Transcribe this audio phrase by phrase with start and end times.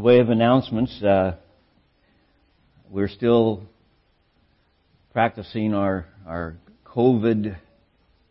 [0.00, 1.36] the way of announcements, uh,
[2.88, 3.62] we're still
[5.12, 6.56] practicing our our
[6.86, 7.54] COVID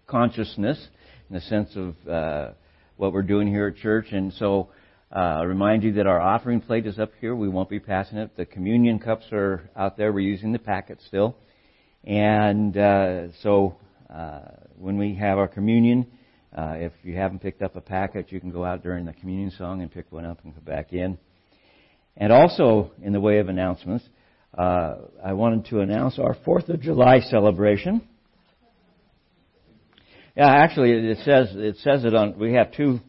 [0.08, 0.84] consciousness
[1.30, 2.54] in the sense of uh,
[2.98, 4.70] what we're doing here at church, and so.
[5.12, 7.36] Uh, remind you that our offering plate is up here.
[7.36, 8.38] We won't be passing it.
[8.38, 10.14] The communion cups are out there.
[10.14, 11.36] We're using the packet still.
[12.04, 14.42] And uh, so uh,
[14.78, 16.06] when we have our communion,
[16.56, 19.50] uh, if you haven't picked up a packet, you can go out during the communion
[19.58, 21.18] song and pick one up and come back in.
[22.20, 24.06] And also, in the way of announcements,
[24.58, 28.08] uh, I wanted to announce our Fourth of July celebration.
[30.36, 32.38] Yeah, actually, it says it says it on.
[32.38, 33.00] We have two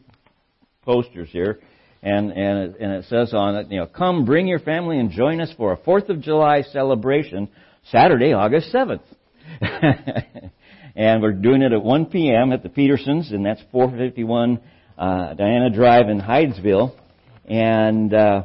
[0.83, 1.59] posters here
[2.03, 5.11] and and it, and it says on it, you know, come bring your family and
[5.11, 7.49] join us for a Fourth of July celebration
[7.91, 9.03] Saturday, August seventh.
[10.95, 12.51] and we're doing it at 1 p.m.
[12.51, 14.59] at the Petersons, and that's 451
[14.97, 16.95] uh, Diana Drive in Hydesville.
[17.45, 18.43] And uh,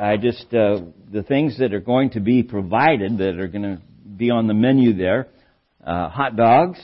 [0.00, 0.80] I just uh,
[1.12, 3.80] the things that are going to be provided that are going to
[4.16, 5.28] be on the menu there:
[5.84, 6.78] uh, hot dogs,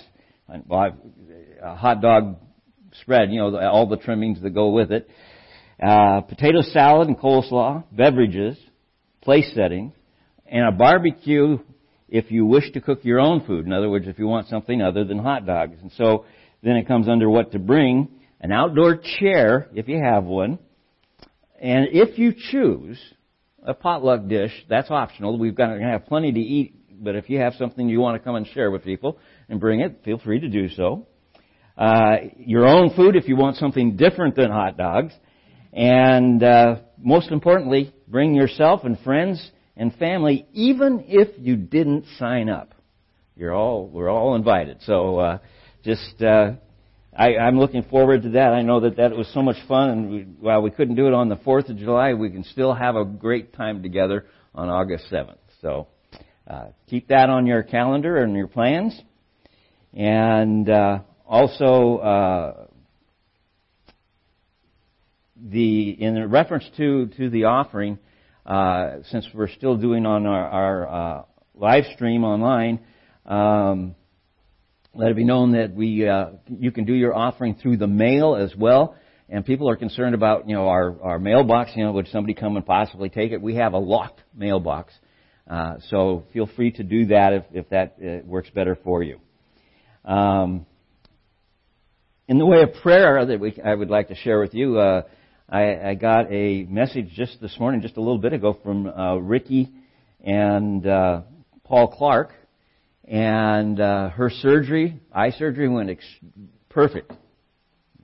[0.48, 2.36] a hot dog
[3.00, 5.08] spread, you know, all the trimmings that go with it.
[5.82, 8.56] Uh, potato salad and coleslaw, beverages,
[9.20, 9.92] place setting,
[10.46, 11.58] and a barbecue
[12.08, 13.66] if you wish to cook your own food.
[13.66, 15.76] In other words, if you want something other than hot dogs.
[15.80, 16.26] And so
[16.62, 18.08] then it comes under what to bring,
[18.40, 20.58] an outdoor chair if you have one,
[21.60, 22.98] and if you choose
[23.62, 25.38] a potluck dish, that's optional.
[25.38, 28.24] We've got to have plenty to eat, but if you have something you want to
[28.24, 31.06] come and share with people and bring it, feel free to do so
[31.76, 35.12] uh, your own food if you want something different than hot dogs,
[35.72, 42.48] and uh, most importantly, bring yourself and friends and family, even if you didn't sign
[42.48, 42.74] up.
[43.36, 44.78] You're all we're all invited.
[44.82, 45.38] So uh,
[45.82, 46.52] just uh,
[47.16, 48.52] I, I'm looking forward to that.
[48.52, 51.14] I know that that was so much fun, and we, while we couldn't do it
[51.14, 55.08] on the Fourth of July, we can still have a great time together on August
[55.10, 55.38] seventh.
[55.60, 55.86] So
[56.48, 59.00] uh, keep that on your calendar and your plans.
[59.92, 62.66] And uh, also, uh,
[65.36, 67.98] the in reference to to the offering,
[68.44, 71.24] uh, since we're still doing on our, our uh,
[71.54, 72.80] live stream online,
[73.24, 73.94] um,
[74.94, 78.36] let it be known that we uh, you can do your offering through the mail
[78.36, 78.96] as well.
[79.28, 81.72] And people are concerned about you know our our mailbox.
[81.74, 83.40] You know, would somebody come and possibly take it?
[83.40, 84.92] We have a locked mailbox,
[85.50, 89.20] uh, so feel free to do that if if that uh, works better for you.
[90.04, 90.66] Um,
[92.28, 95.02] in the way of prayer that we, I would like to share with you, uh,
[95.48, 99.16] I, I, got a message just this morning, just a little bit ago, from uh,
[99.16, 99.70] Ricky
[100.22, 101.22] and uh,
[101.64, 102.32] Paul Clark,
[103.06, 106.04] and uh, her surgery, eye surgery, went ex-
[106.68, 107.12] perfect,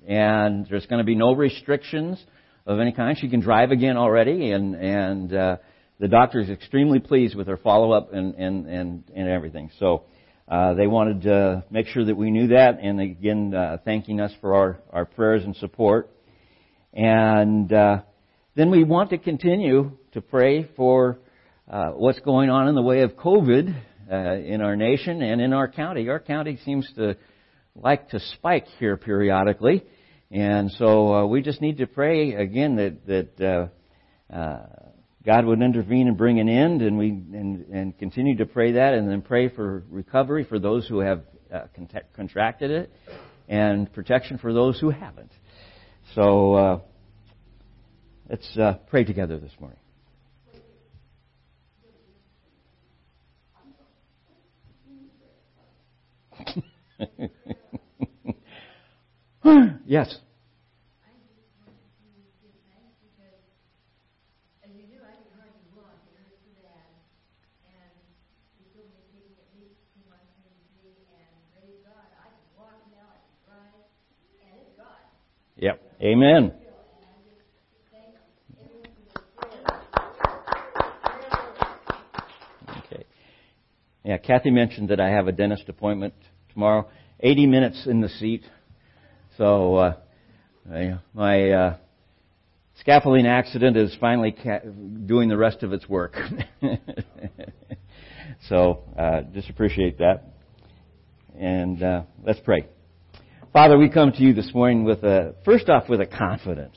[0.06, 2.22] and there's going to be no restrictions
[2.66, 3.16] of any kind.
[3.19, 5.56] She can drive again already, and and uh,
[5.99, 9.71] the doctor is extremely pleased with her follow up and and and and everything.
[9.78, 10.05] So.
[10.49, 14.32] Uh, they wanted to make sure that we knew that, and again, uh, thanking us
[14.41, 16.11] for our, our prayers and support.
[16.93, 18.00] And uh,
[18.56, 21.21] then we want to continue to pray for
[21.71, 23.77] uh, what's going on in the way of COVID
[24.10, 26.09] uh, in our nation and in our county.
[26.09, 27.16] Our county seems to
[27.75, 29.84] like to spike here periodically,
[30.31, 33.06] and so uh, we just need to pray again that
[33.38, 33.70] that
[35.25, 38.94] God would intervene and bring an end, and we and, and continue to pray that,
[38.94, 41.22] and then pray for recovery for those who have
[41.53, 41.62] uh,
[42.15, 42.93] contracted it,
[43.49, 45.32] and protection for those who haven't.
[46.15, 46.81] So uh,
[48.31, 49.78] let's uh, pray together this morning.
[59.87, 60.19] yes.
[75.56, 75.82] Yep.
[76.03, 76.53] Amen.
[82.79, 83.05] Okay.
[84.05, 86.14] Yeah, Kathy mentioned that I have a dentist appointment
[86.52, 86.88] tomorrow.
[87.20, 88.43] 80 minutes in the seat.
[89.37, 89.97] So, uh,
[91.14, 91.76] my, uh,
[92.81, 94.61] scaffolding accident is finally ca-
[95.06, 96.17] doing the rest of its work.
[98.49, 100.25] so, uh, just appreciate that.
[101.38, 102.67] And, uh, let's pray.
[103.52, 106.76] Father, we come to you this morning with a, first off, with a confidence.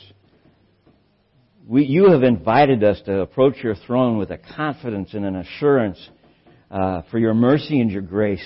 [1.68, 6.00] We, you have invited us to approach your throne with a confidence and an assurance
[6.72, 8.46] uh, for your mercy and your grace.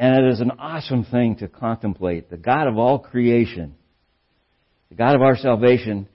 [0.00, 2.30] And it is an awesome thing to contemplate.
[2.30, 3.74] The God of all creation,
[4.90, 6.08] the God of our salvation,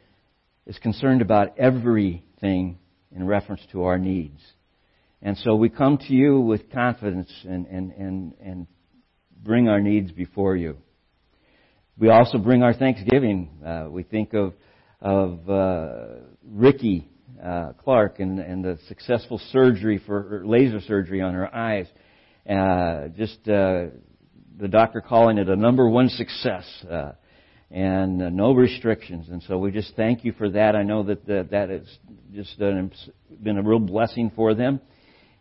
[0.65, 2.80] is concerned about everything
[3.13, 4.39] in reference to our needs.
[5.21, 8.68] And so we come to you with confidence and, and, and, and
[9.44, 10.77] bring our needs before you.
[11.97, 13.50] We also bring our thanksgiving.
[13.65, 14.53] Uh, we think of,
[15.01, 16.06] of uh,
[16.50, 17.09] Ricky
[17.44, 21.88] uh, Clark and, and the successful surgery for laser surgery on her eyes.
[22.50, 23.86] Uh, just uh,
[24.60, 26.66] the doctor calling it a number one success.
[26.90, 27.12] Uh,
[27.74, 29.30] and uh, no restrictions.
[29.30, 30.75] And so we just thank you for that.
[30.75, 31.88] I know that the, that has
[32.31, 34.80] just been a real blessing for them.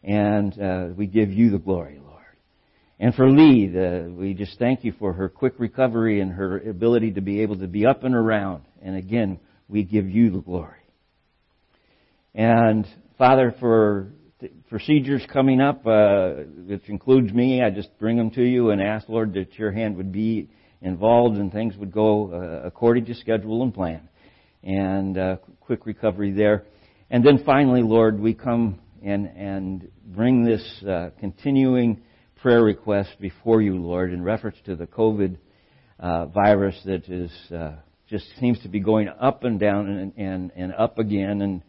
[0.03, 2.23] And uh, we give you the glory, Lord.
[2.99, 7.13] And for Lee, the, we just thank you for her quick recovery and her ability
[7.13, 8.65] to be able to be up and around.
[8.81, 9.39] And again,
[9.69, 10.79] we give you the glory.
[12.35, 12.87] And
[13.19, 14.09] Father, for
[14.69, 16.33] procedures coming up, uh,
[16.67, 19.97] which includes me, I just bring them to you and ask, Lord, that your hand
[19.97, 20.49] would be
[20.81, 24.09] involved and things would go uh, according to schedule and plan.
[24.63, 26.65] And uh, quick recovery there.
[27.11, 32.03] And then finally, Lord, we come and, and bring this uh, continuing
[32.41, 35.37] prayer request before you, Lord, in reference to the COVID
[35.99, 37.73] uh, virus that is uh,
[38.09, 41.41] just seems to be going up and down and, and, and up again.
[41.43, 41.63] And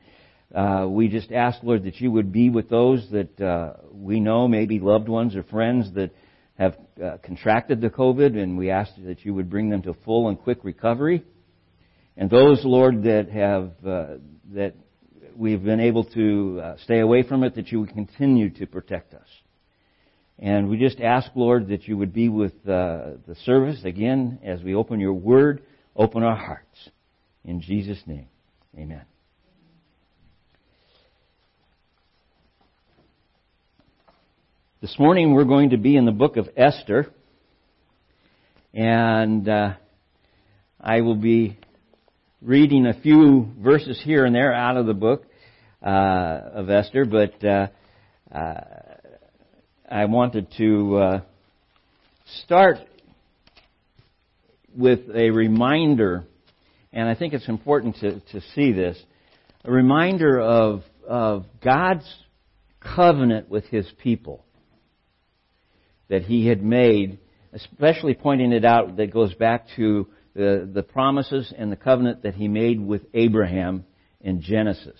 [0.54, 4.48] uh, we just ask, Lord, that you would be with those that uh, we know,
[4.48, 6.12] maybe loved ones or friends that
[6.58, 10.30] have uh, contracted the COVID, and we ask that you would bring them to full
[10.30, 11.24] and quick recovery.
[12.16, 14.18] And those, Lord, that have uh,
[14.54, 14.76] that
[15.36, 19.16] we've been able to uh, stay away from it, that you would continue to protect
[19.16, 19.28] us.
[20.38, 24.62] And we just ask, Lord, that you would be with uh, the service again as
[24.62, 25.64] we open your word,
[25.96, 26.90] open our hearts.
[27.44, 28.28] In Jesus' name,
[28.78, 29.13] amen.
[34.84, 37.08] This morning we're going to be in the book of Esther,
[38.74, 39.76] and uh,
[40.78, 41.58] I will be
[42.42, 45.24] reading a few verses here and there out of the book
[45.82, 47.68] uh, of Esther, but uh,
[48.30, 48.62] uh
[49.90, 51.22] I wanted to uh,
[52.44, 52.80] start
[54.76, 56.26] with a reminder,
[56.92, 59.02] and I think it's important to, to see this,
[59.64, 62.14] a reminder of, of God's
[62.82, 64.44] covenant with His people
[66.14, 67.18] that he had made,
[67.54, 72.36] especially pointing it out that goes back to the, the promises and the covenant that
[72.36, 73.84] he made with Abraham
[74.22, 75.00] in Genesis.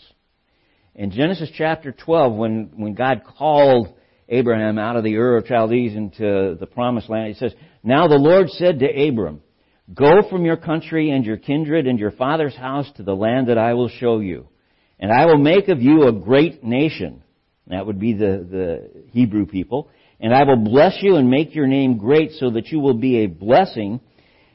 [0.96, 3.94] In Genesis chapter 12, when, when God called
[4.28, 8.16] Abraham out of the Ur of Chaldees into the promised land, he says, Now the
[8.16, 9.44] Lord said to Abram,
[9.94, 13.60] Go from your country and your kindred and your father's house to the land that
[13.60, 14.48] I will show you.
[15.00, 17.22] And I will make of you a great nation.
[17.68, 19.90] That would be the, the Hebrew people.
[20.20, 23.24] And I will bless you and make your name great so that you will be
[23.24, 24.00] a blessing.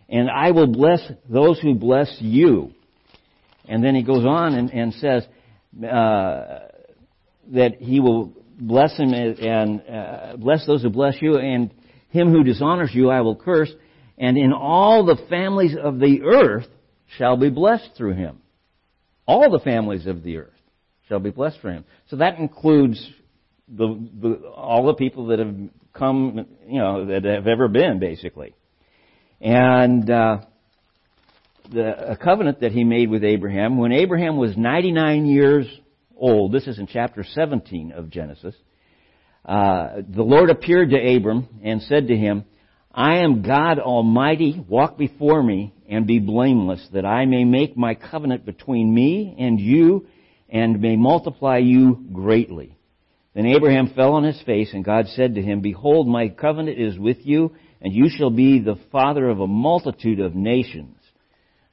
[0.08, 2.72] And I will bless those who bless you.
[3.66, 5.26] And then he goes on and, and says
[5.84, 6.60] uh,
[7.52, 11.70] that he will bless him and uh, bless those who bless you, and
[12.10, 13.70] him who dishonors you I will curse.
[14.16, 16.66] And in all the families of the earth
[17.16, 18.40] shall be blessed through him.
[19.26, 20.54] All the families of the earth
[21.08, 21.84] shall be blessed through him.
[22.08, 23.06] So that includes
[23.70, 25.54] the, the, all the people that have
[25.92, 28.54] come, you know, that have ever been, basically.
[29.40, 30.38] And uh,
[31.70, 35.66] the a covenant that he made with Abraham, when Abraham was 99 years
[36.16, 38.54] old, this is in chapter 17 of Genesis,
[39.44, 42.44] uh, the Lord appeared to Abram and said to him,
[42.92, 47.94] I am God Almighty, walk before me and be blameless, that I may make my
[47.94, 50.06] covenant between me and you
[50.48, 52.77] and may multiply you greatly.
[53.34, 56.98] Then Abraham fell on his face, and God said to him, Behold, my covenant is
[56.98, 60.96] with you, and you shall be the father of a multitude of nations.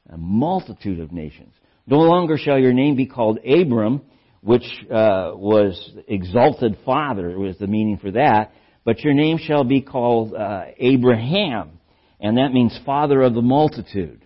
[0.09, 1.53] A multitude of nations.
[1.88, 4.01] No longer shall your name be called Abram,
[4.41, 8.51] which uh, was exalted father, was the meaning for that,
[8.83, 11.79] but your name shall be called uh, Abraham,
[12.19, 14.24] and that means father of the multitude.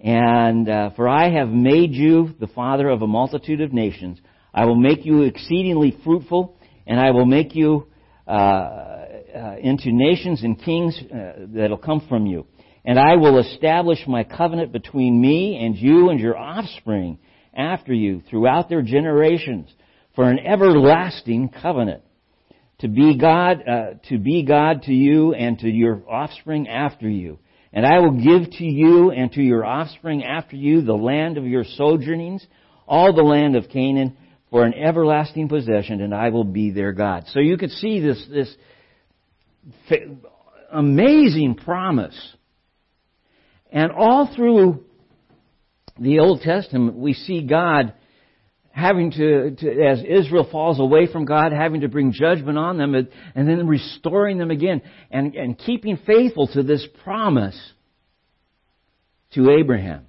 [0.00, 4.18] And uh, for I have made you the father of a multitude of nations.
[4.52, 7.86] I will make you exceedingly fruitful, and I will make you
[8.26, 12.46] uh, uh, into nations and kings uh, that'll come from you.
[12.84, 17.18] And I will establish my covenant between me and you and your offspring
[17.54, 19.70] after you throughout their generations
[20.14, 22.02] for an everlasting covenant
[22.80, 27.38] to be God, uh, to be God to you and to your offspring after you.
[27.72, 31.44] And I will give to you and to your offspring after you the land of
[31.44, 32.46] your sojournings,
[32.86, 34.16] all the land of Canaan,
[34.50, 37.24] for an everlasting possession, and I will be their God.
[37.28, 38.54] So you could see this, this
[40.72, 42.18] amazing promise.
[43.70, 44.84] And all through
[45.98, 47.92] the Old Testament, we see God
[48.70, 52.94] having to, to, as Israel falls away from God, having to bring judgment on them
[52.94, 57.58] and, and then restoring them again and, and keeping faithful to this promise
[59.34, 60.06] to Abraham.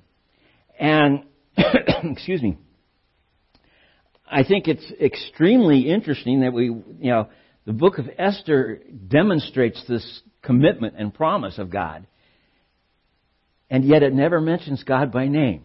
[0.80, 1.24] And,
[2.04, 2.58] excuse me,
[4.32, 7.30] I think it's extremely interesting that we, you know,
[7.66, 12.08] the book of Esther demonstrates this commitment and promise of God.
[13.70, 15.64] And yet it never mentions God by name.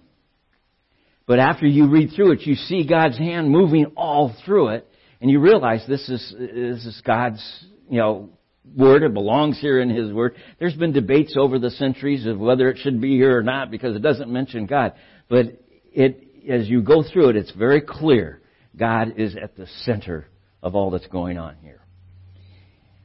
[1.27, 4.89] But after you read through it, you see God's hand moving all through it,
[5.21, 7.43] and you realize this is, this is God's,
[7.89, 8.31] you know,
[8.77, 9.03] word.
[9.03, 10.37] It belongs here in His word.
[10.59, 13.97] There's been debates over the centuries of whether it should be here or not because
[13.97, 14.93] it doesn't mention God.
[15.31, 18.43] But it, as you go through it, it's very clear
[18.77, 20.27] God is at the center
[20.63, 21.81] of all that's going on here.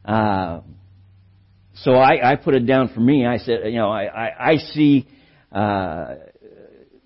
[0.03, 0.61] Uh,
[1.75, 3.25] so I, I put it down for me.
[3.25, 5.07] I said, you know, I, I, I see
[5.51, 6.15] uh,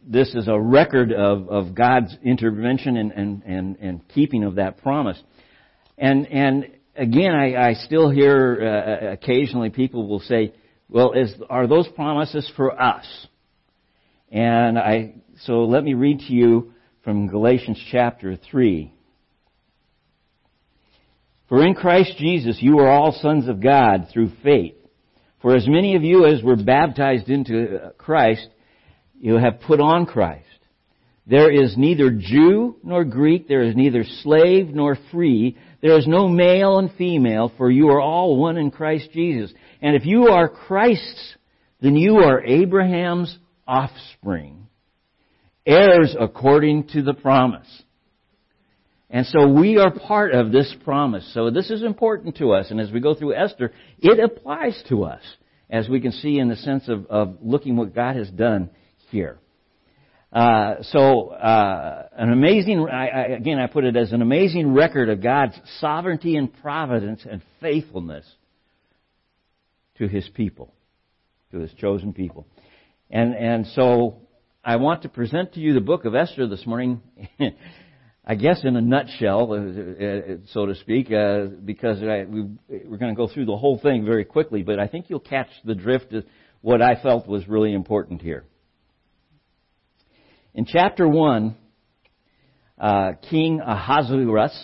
[0.05, 4.77] this is a record of, of God's intervention and, and, and, and keeping of that
[4.82, 5.22] promise.
[5.98, 10.53] And, and again, I, I still hear uh, occasionally people will say,
[10.89, 13.05] well, is, are those promises for us?
[14.32, 16.74] And I, so let me read to you
[17.04, 18.94] from Galatians chapter 3.
[21.50, 24.76] For in Christ Jesus you are all sons of God through faith.
[25.42, 28.48] For as many of you as were baptized into uh, Christ
[29.20, 30.48] you have put on Christ.
[31.28, 36.28] There is neither Jew nor Greek, there is neither slave nor free, there is no
[36.28, 39.54] male and female, for you are all one in Christ Jesus.
[39.82, 41.36] And if you are Christ's,
[41.82, 44.62] then you are Abraham's offspring,
[45.65, 47.67] heirs according to the promise.
[49.10, 51.29] And so we are part of this promise.
[51.34, 52.72] So this is important to us.
[52.72, 55.22] And as we go through Esther, it applies to us,
[55.70, 58.72] as we can see in the sense of, of looking what God has done
[59.12, 59.38] here.
[60.34, 65.10] Uh, so, uh, an amazing, I, I, again, I put it as an amazing record
[65.10, 68.25] of God's sovereignty and providence and faithfulness
[70.00, 70.74] to His people,
[71.51, 72.48] to His chosen people.
[73.12, 74.22] And, and so,
[74.65, 77.01] I want to present to you the book of Esther this morning,
[78.25, 83.17] I guess in a nutshell, uh, uh, so to speak, uh, because we're going to
[83.17, 86.24] go through the whole thing very quickly, but I think you'll catch the drift of
[86.62, 88.46] what I felt was really important here.
[90.53, 91.58] In chapter 1,
[92.79, 94.58] uh, King Ahasuerus,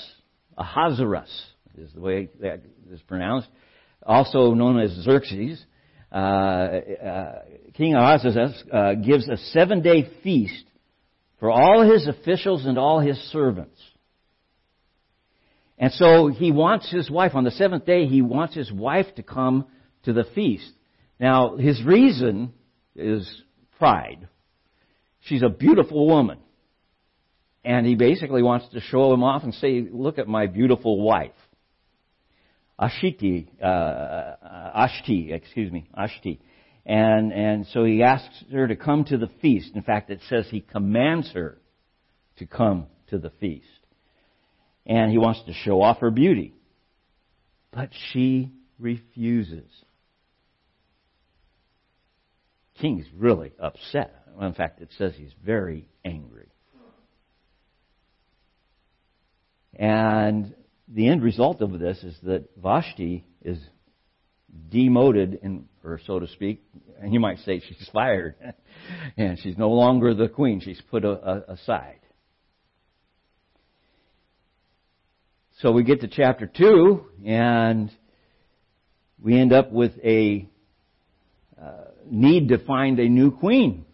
[0.58, 1.30] Ahasuerus
[1.78, 3.50] is the way that is pronounced,
[4.02, 5.62] also known as Xerxes,
[6.12, 10.66] King Ahasuerus uh, gives a seven day feast
[11.40, 13.80] for all his officials and all his servants.
[15.78, 19.24] And so he wants his wife, on the seventh day, he wants his wife to
[19.24, 19.66] come
[20.04, 20.70] to the feast.
[21.20, 22.54] Now, his reason
[22.96, 23.42] is
[23.78, 24.28] pride.
[25.22, 26.40] She's a beautiful woman.
[27.64, 31.32] And he basically wants to show him off and say, look at my beautiful wife.
[32.80, 34.36] Ashiti, uh,
[34.76, 36.40] Ashti, excuse me, Ashti.
[36.86, 39.76] And, and so he asks her to come to the feast.
[39.76, 41.58] In fact, it says he commands her
[42.38, 43.68] to come to the feast.
[44.86, 46.56] And he wants to show off her beauty.
[47.72, 49.70] But she refuses.
[52.80, 54.16] King's really upset.
[54.42, 56.48] In fact, it says he's very angry.
[59.76, 60.56] And
[60.94, 63.60] the end result of this is that Vashti is
[64.70, 66.64] demoted, in, or so to speak,
[67.00, 68.36] and you might say she's fired,
[69.18, 70.60] and she's no longer the queen.
[70.60, 72.00] She's put a, a, aside.
[75.60, 77.92] So we get to chapter two, and
[79.22, 80.48] we end up with a
[81.62, 83.86] uh, need to find a new queen.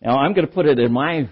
[0.00, 1.28] Now, I'm going to put it in my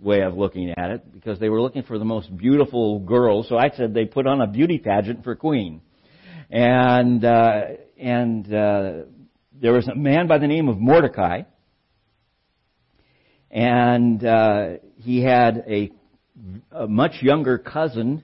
[0.00, 3.42] way of looking at it because they were looking for the most beautiful girl.
[3.42, 5.80] So I said they put on a beauty pageant for queen,
[6.50, 7.60] and uh,
[7.98, 8.92] and uh,
[9.60, 11.42] there was a man by the name of Mordecai,
[13.50, 15.90] and uh, he had a,
[16.70, 18.22] a much younger cousin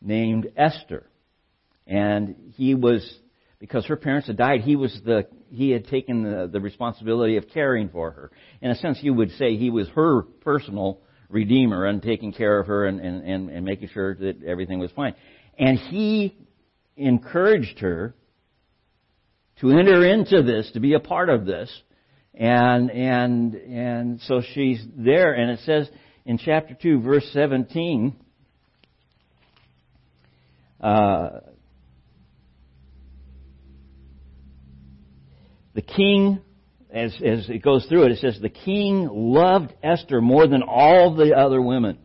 [0.00, 1.08] named Esther,
[1.86, 3.18] and he was
[3.58, 4.60] because her parents had died.
[4.60, 8.30] He was the he had taken the, the responsibility of caring for her.
[8.60, 12.66] In a sense, you would say he was her personal redeemer and taking care of
[12.66, 15.14] her and, and, and, and making sure that everything was fine.
[15.58, 16.36] And he
[16.96, 18.14] encouraged her
[19.60, 21.70] to enter into this, to be a part of this.
[22.34, 25.88] And, and, and so she's there, and it says
[26.24, 28.14] in chapter 2, verse 17,
[30.80, 31.28] uh,
[35.74, 36.40] the king
[36.90, 41.14] as, as it goes through it, it says, the king loved Esther more than all
[41.14, 41.98] the other women.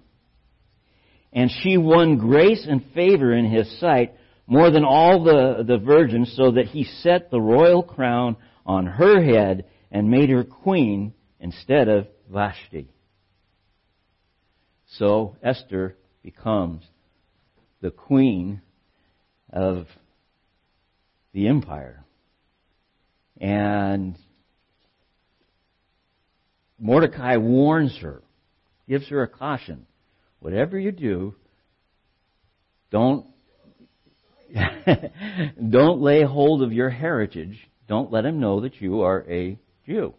[1.31, 4.13] And she won grace and favor in his sight
[4.45, 8.35] more than all the, the virgins, so that he set the royal crown
[8.65, 12.89] on her head and made her queen instead of Vashti.
[14.97, 16.83] So Esther becomes
[17.81, 18.61] the queen
[19.51, 19.87] of
[21.33, 22.03] the empire.
[23.39, 24.17] And
[26.83, 28.21] Mordecai warns her,
[28.89, 29.85] gives her a caution.
[30.39, 31.33] Whatever you do,
[32.91, 33.25] don't
[35.69, 37.57] don't lay hold of your heritage.
[37.87, 40.13] Don't let him know that you are a Jew.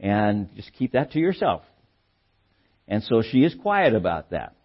[0.00, 1.64] And just keep that to yourself.
[2.88, 4.56] And so she is quiet about that.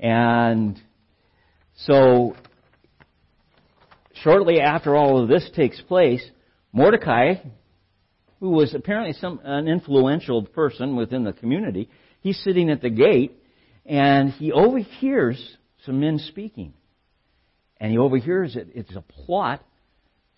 [0.00, 0.76] And
[1.76, 2.34] so
[4.24, 6.28] shortly after all of this takes place,
[6.72, 7.34] Mordecai,
[8.44, 11.88] who was apparently some an influential person within the community,
[12.20, 13.32] he's sitting at the gate
[13.86, 16.74] and he overhears some men speaking.
[17.80, 18.68] And he overhears it.
[18.74, 19.62] It's a plot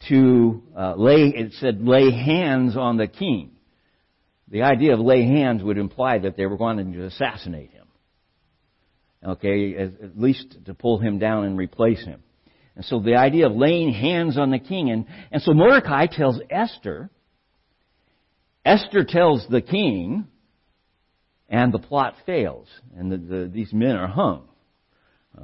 [0.09, 3.57] to uh, lay, it said, lay hands on the king.
[4.53, 7.87] The idea of lay hands would imply that they were going to assassinate him.
[9.27, 12.23] Okay, at least to pull him down and replace him.
[12.77, 16.39] And so the idea of laying hands on the king, and, and so Mordecai tells
[16.49, 17.11] Esther,
[18.67, 20.27] Esther tells the king,
[21.49, 24.49] and the plot fails, and the, the, these men are hung.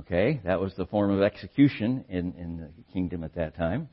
[0.00, 3.88] Okay, that was the form of execution in, in the kingdom at that time.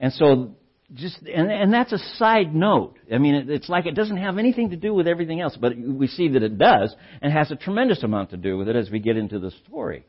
[0.00, 0.56] And so,
[0.94, 2.96] just and, and that's a side note.
[3.12, 5.76] I mean, it, it's like it doesn't have anything to do with everything else, but
[5.76, 8.88] we see that it does, and has a tremendous amount to do with it as
[8.90, 10.06] we get into the story.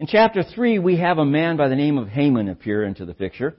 [0.00, 3.14] In chapter 3, we have a man by the name of Haman appear into the
[3.14, 3.54] picture.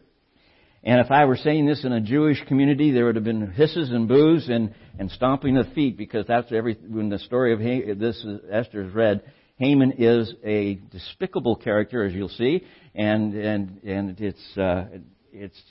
[0.85, 3.89] And if I were saying this in a Jewish community, there would have been hisses
[3.91, 8.25] and boos and, and stomping of feet because that's every, when the story of this
[8.51, 9.23] Esther is read,
[9.57, 12.65] Haman is a despicable character, as you'll see,
[12.95, 14.85] and and and it's uh,
[15.31, 15.61] it's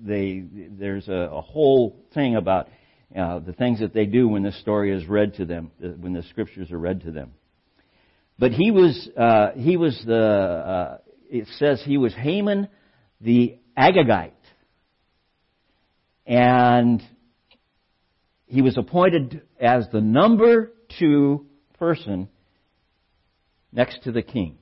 [0.00, 0.44] they
[0.78, 2.68] there's a, a whole thing about
[3.16, 6.12] uh, the things that they do when this story is read to them, uh, when
[6.12, 7.32] the scriptures are read to them.
[8.38, 10.98] But he was uh, he was the uh,
[11.30, 12.68] it says he was Haman
[13.20, 14.32] the Agagite,
[16.26, 17.02] and
[18.44, 21.46] he was appointed as the number two
[21.78, 22.28] person
[23.72, 24.58] next to the king.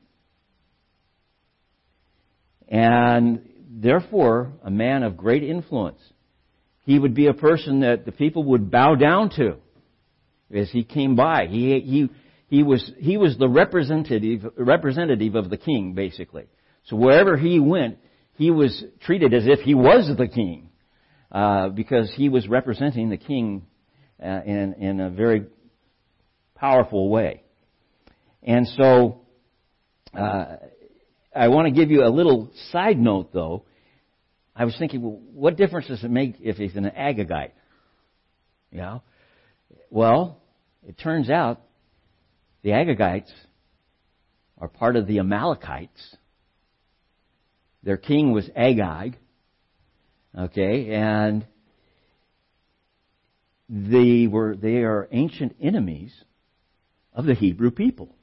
[2.68, 6.00] And therefore, a man of great influence.
[6.85, 9.57] He would be a person that the people would bow down to
[10.54, 11.46] as he came by.
[11.46, 12.11] He, he,
[12.48, 16.44] he, was, he was the representative, representative of the king, basically.
[16.85, 17.98] So wherever he went,
[18.38, 20.70] he was treated as if he was the king,
[21.33, 23.66] uh, because he was representing the king
[24.22, 25.46] uh, in, in a very
[26.55, 27.42] powerful way.
[28.44, 29.22] And so,
[30.16, 30.57] uh,
[31.35, 33.64] I want to give you a little side note, though.
[34.55, 37.53] I was thinking, well, what difference does it make if he's an Agagite?
[38.70, 39.03] You know?
[39.90, 40.40] Well,
[40.87, 41.61] it turns out
[42.62, 43.31] the Agagites
[44.59, 46.16] are part of the Amalekites.
[47.88, 49.16] Their king was Agag.
[50.38, 51.46] Okay, and
[53.66, 56.12] they were they are ancient enemies
[57.14, 58.14] of the Hebrew people.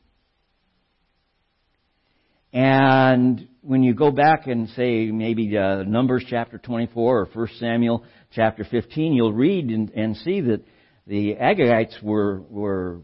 [2.54, 8.04] And when you go back and say maybe uh, Numbers chapter 24 or 1 Samuel
[8.36, 10.64] chapter 15, you'll read and, and see that
[11.08, 13.02] the Agagites were were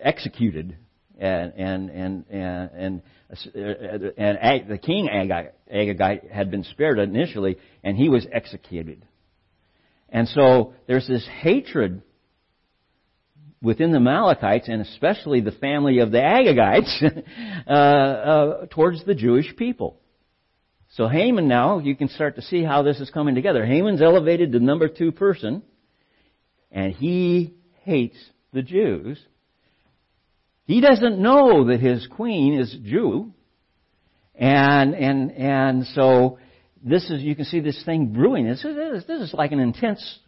[0.00, 0.78] executed
[1.18, 8.08] and and and and and, and, the king Agagite had been spared initially, and he
[8.08, 9.04] was executed.
[10.08, 12.02] And so there's this hatred
[13.60, 17.22] within the Amalekites, and especially the family of the Agagites,
[17.66, 19.98] uh, uh, towards the Jewish people.
[20.94, 23.66] So Haman now, you can start to see how this is coming together.
[23.66, 25.62] Haman's elevated to number two person,
[26.70, 28.16] and he hates
[28.52, 29.18] the Jews.
[30.68, 33.32] He doesn't know that his queen is Jew,
[34.34, 36.38] and and and so
[36.84, 38.46] this is you can see this thing brewing.
[38.46, 40.18] This is this is like an intense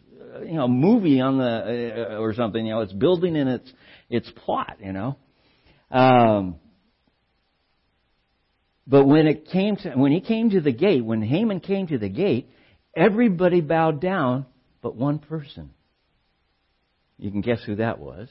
[0.43, 2.65] you know movie on the uh, or something.
[2.65, 3.71] You know, it's building in its
[4.09, 4.77] its plot.
[4.79, 5.17] You know.
[5.91, 6.55] Um,
[8.87, 11.99] but when it came to when he came to the gate, when Haman came to
[11.99, 12.49] the gate,
[12.95, 14.47] everybody bowed down
[14.81, 15.69] but one person.
[17.19, 18.27] You can guess who that was.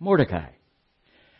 [0.00, 0.48] Mordecai.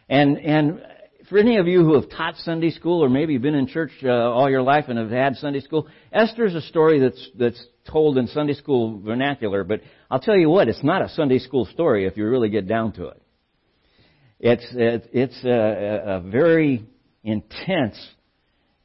[0.08, 0.80] And and
[1.28, 4.08] for any of you who have taught Sunday school or maybe been in church uh,
[4.08, 8.18] all your life and have had Sunday school, Esther is a story that's that's told
[8.18, 9.64] in Sunday school vernacular.
[9.64, 12.68] But I'll tell you what, it's not a Sunday school story if you really get
[12.68, 13.22] down to it.
[14.40, 16.84] It's it's a, a very
[17.22, 17.96] intense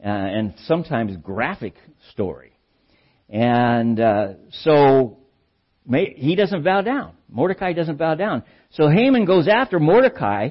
[0.02, 1.74] uh, and sometimes graphic
[2.14, 2.54] story,
[3.28, 5.18] and uh, so
[5.86, 7.14] may, he doesn't bow down.
[7.28, 8.44] Mordecai doesn't bow down.
[8.72, 10.50] So Haman goes after Mordecai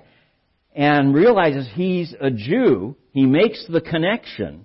[0.74, 2.96] and realizes he's a Jew.
[3.12, 4.64] He makes the connection,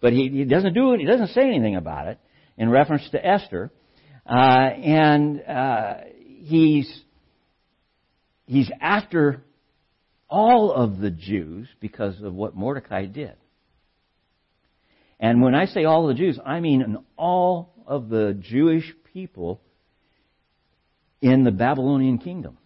[0.00, 1.00] but he, he doesn't do it.
[1.00, 2.18] He doesn't say anything about it
[2.56, 3.70] in reference to Esther,
[4.26, 5.94] uh, and uh,
[6.40, 7.02] he's
[8.46, 9.42] he's after
[10.28, 13.34] all of the Jews because of what Mordecai did.
[15.20, 19.60] And when I say all the Jews, I mean all of the Jewish people
[21.20, 22.58] in the Babylonian kingdom.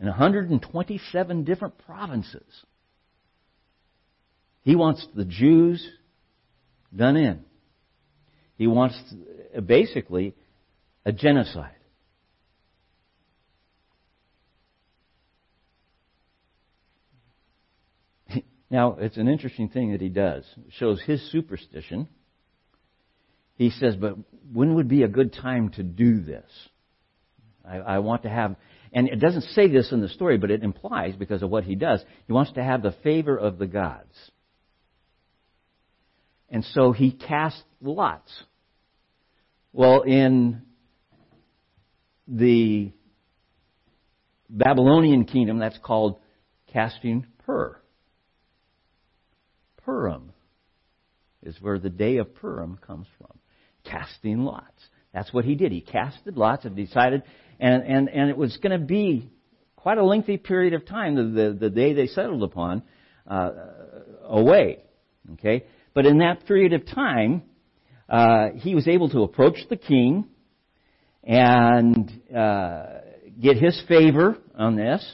[0.00, 2.42] In 127 different provinces.
[4.62, 5.86] He wants the Jews
[6.94, 7.44] done in.
[8.56, 8.98] He wants
[9.64, 10.34] basically
[11.04, 11.70] a genocide.
[18.70, 20.44] Now, it's an interesting thing that he does.
[20.66, 22.08] It shows his superstition.
[23.54, 24.16] He says, but
[24.52, 26.50] when would be a good time to do this?
[27.64, 28.56] I, I want to have,
[28.94, 31.74] and it doesn't say this in the story, but it implies because of what he
[31.74, 32.02] does.
[32.26, 34.14] He wants to have the favor of the gods.
[36.48, 38.30] And so he casts lots.
[39.72, 40.62] Well, in
[42.28, 42.92] the
[44.48, 46.20] Babylonian kingdom, that's called
[46.72, 47.76] casting pur.
[49.84, 50.32] Purim
[51.42, 53.36] is where the day of Purim comes from.
[53.84, 54.80] Casting lots.
[55.12, 55.72] That's what he did.
[55.72, 57.24] He casted lots and decided,
[57.60, 59.30] and, and, and it was going to be
[59.76, 62.82] quite a lengthy period of time, the, the, the day they settled upon,
[63.26, 63.50] uh,
[64.24, 64.78] away.
[65.34, 65.64] Okay?
[65.92, 67.42] But in that period of time,
[68.08, 70.26] uh, he was able to approach the king
[71.22, 72.86] and uh,
[73.40, 75.04] get his favor on this.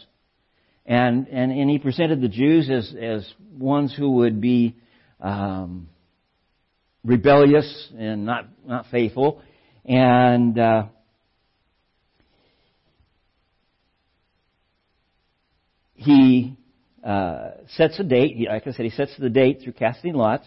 [0.87, 4.77] And, and, and he presented the Jews as, as ones who would be
[5.21, 5.89] um,
[7.05, 9.43] rebellious and not, not faithful.
[9.85, 10.85] And uh,
[16.01, 16.57] he
[17.05, 18.39] uh, sets a date.
[18.49, 20.47] Like I said, he sets the date through casting lots,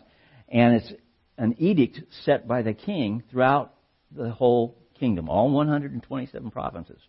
[0.50, 0.92] and it's
[1.38, 3.76] an edict set by the king throughout
[4.12, 7.00] the whole kingdom, all 127 provinces.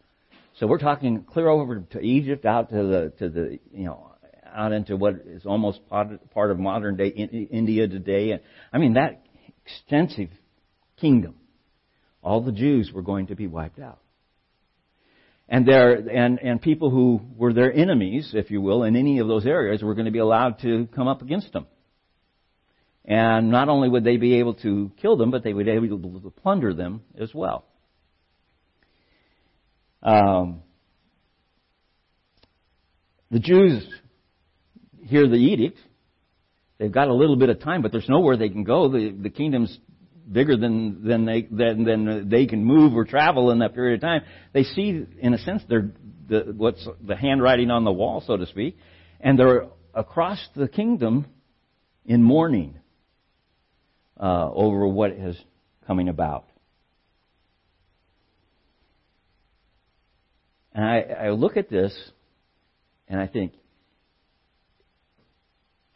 [0.58, 4.12] So we're talking clear over to Egypt, out to the to the you know
[4.54, 8.32] out into what is almost part of modern day India today.
[8.32, 8.42] And
[8.74, 9.24] I mean that
[9.64, 10.28] extensive
[11.00, 11.36] kingdom.
[12.22, 14.00] All the Jews were going to be wiped out.
[15.48, 19.28] And there and and people who were their enemies, if you will, in any of
[19.28, 21.66] those areas were going to be allowed to come up against them.
[23.04, 26.20] And not only would they be able to kill them, but they would be able
[26.20, 27.66] to plunder them as well.
[30.02, 30.62] Um,
[33.30, 33.86] the Jews
[35.02, 35.78] hear the edict.
[36.78, 38.88] They've got a little bit of time, but there's nowhere they can go.
[38.88, 39.78] The, the kingdom's
[40.30, 44.00] bigger than than they than, than they can move or travel in that period of
[44.00, 44.22] time.
[44.52, 45.90] They see, in a sense, they're
[46.28, 48.76] the, what's the handwriting on the wall, so to speak,
[49.20, 51.26] and they're across the kingdom
[52.04, 52.78] in mourning
[54.18, 55.36] uh, over what is
[55.86, 56.46] coming about.
[60.72, 61.96] And I, I look at this
[63.08, 63.52] and I think,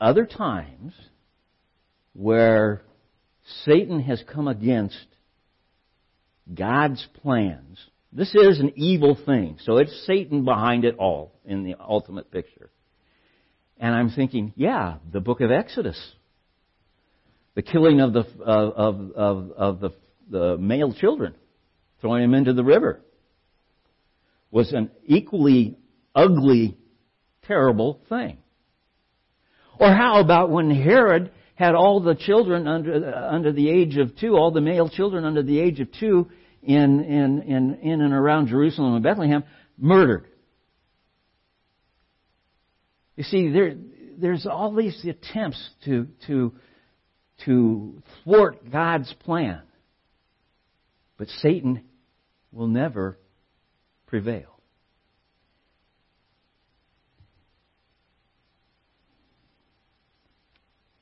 [0.00, 0.92] other times
[2.12, 2.82] where
[3.64, 5.06] Satan has come against
[6.54, 7.78] God's plans,
[8.12, 9.58] this is an evil thing.
[9.64, 12.70] So it's Satan behind it all in the ultimate picture.
[13.78, 16.00] And I'm thinking, yeah, the book of Exodus.
[17.54, 19.90] The killing of the, of, of, of the,
[20.30, 21.34] the male children,
[22.00, 23.00] throwing them into the river
[24.50, 25.76] was an equally
[26.14, 26.78] ugly,
[27.46, 28.38] terrible thing.
[29.78, 34.16] Or how about when Herod had all the children under, uh, under the age of
[34.16, 36.30] two, all the male children under the age of two
[36.62, 39.42] in, in, in, in and around Jerusalem and Bethlehem
[39.76, 40.28] murdered?
[43.16, 43.74] You see, there,
[44.16, 46.54] there's all these attempts to, to,
[47.44, 49.62] to thwart God's plan.
[51.16, 51.82] But Satan
[52.52, 53.18] will never
[54.06, 54.57] prevail.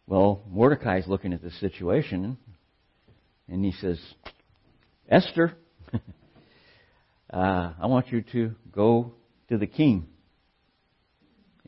[0.09, 2.39] Well, Mordecai is looking at the situation
[3.49, 4.01] and he says,
[5.09, 5.55] Esther,
[7.33, 9.15] uh, I want you to go
[9.49, 10.07] to the king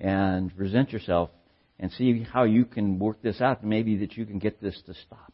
[0.01, 1.31] and present yourself
[1.81, 3.64] and see how you can work this out.
[3.64, 5.33] Maybe that you can get this to stop.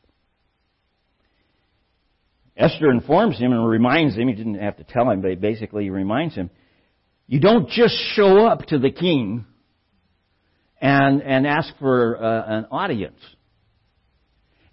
[2.56, 5.90] Esther informs him and reminds him, he didn't have to tell him, but he basically
[5.90, 6.48] reminds him,
[7.26, 9.44] you don't just show up to the king
[10.84, 13.18] and, and ask for uh, an audience.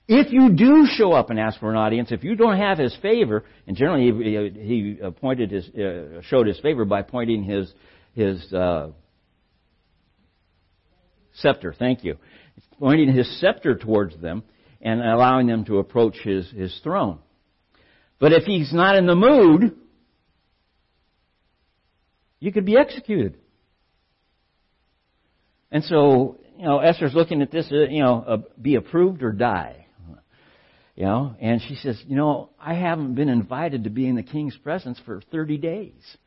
[0.10, 2.94] If you do show up and ask for an audience, if you don't have his
[3.02, 7.74] favor, and generally he, he appointed his, uh, showed his favor by pointing his,
[8.14, 8.90] his uh,
[11.36, 12.18] scepter, thank you,
[12.78, 14.44] pointing his scepter towards them
[14.82, 17.20] and allowing them to approach his, his throne.
[18.20, 19.78] But if he's not in the mood,
[22.42, 23.38] you could be executed.
[25.72, 29.32] And so, you know, Esther's looking at this, uh, you know, uh, be approved or
[29.32, 29.88] die.
[30.96, 34.24] You know, and she says, you know, I haven't been invited to be in the
[34.24, 36.18] king's presence for 30 days.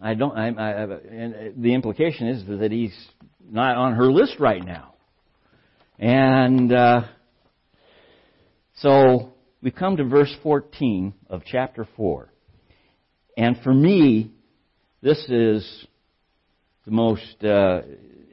[0.00, 2.96] I don't, I, I, and the implication is that he's
[3.44, 4.94] not on her list right now.
[5.98, 7.02] And, uh,
[8.76, 12.28] so we come to verse 14 of chapter 4.
[13.36, 14.32] And for me,
[15.02, 15.86] this is
[16.84, 17.82] the most, uh,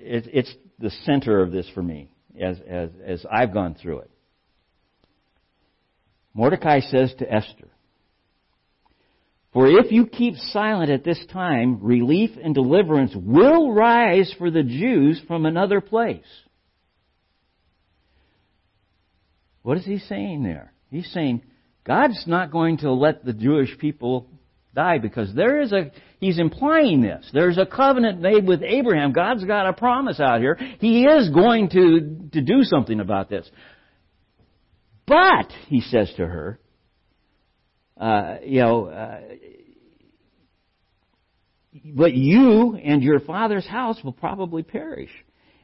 [0.02, 4.12] it, it's the center of this for me as, as, as I've gone through it.
[6.34, 7.68] Mordecai says to Esther,
[9.54, 14.64] For if you keep silent at this time, relief and deliverance will rise for the
[14.64, 16.26] Jews from another place.
[19.64, 20.74] What is he saying there?
[20.90, 21.44] He's saying
[21.86, 24.28] God's not going to let the Jewish people
[24.74, 27.30] die because there is a, he's implying this.
[27.34, 29.12] There's a covenant made with Abraham.
[29.12, 30.58] God's got a promise out here.
[30.80, 33.50] He is going to, to do something about this.
[35.06, 36.60] But, he says to her,
[38.00, 39.20] uh, you know, uh,
[41.86, 45.12] but you and your father's house will probably perish.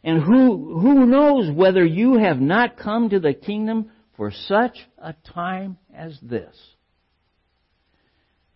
[0.04, 5.14] And who, who knows whether you have not come to the kingdom for such a
[5.34, 6.56] time as this.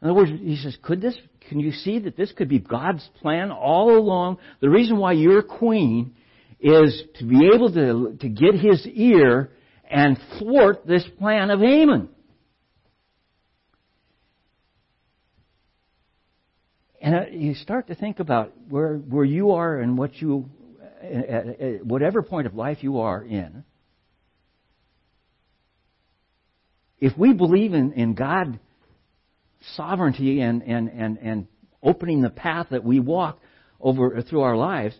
[0.01, 1.15] In other words, he says, could this,
[1.47, 4.37] can you see that this could be God's plan all along?
[4.59, 6.15] The reason why you're queen
[6.59, 9.51] is to be able to, to get his ear
[9.89, 12.09] and thwart this plan of Haman.
[17.01, 20.49] And uh, you start to think about where, where you are and what you,
[21.03, 23.63] at whatever point of life you are in,
[26.99, 28.59] if we believe in, in God
[29.75, 31.47] sovereignty and, and, and, and
[31.83, 33.39] opening the path that we walk
[33.79, 34.95] over uh, through our lives,